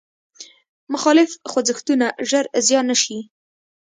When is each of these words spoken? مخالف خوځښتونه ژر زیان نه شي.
مخالف 0.93 1.31
خوځښتونه 1.51 2.07
ژر 2.29 2.45
زیان 2.67 2.85
نه 2.91 2.95
شي. 3.03 3.19